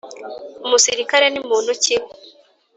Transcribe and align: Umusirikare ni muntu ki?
Umusirikare 0.65 1.25
ni 1.29 1.41
muntu 1.47 1.71
ki? 1.83 1.95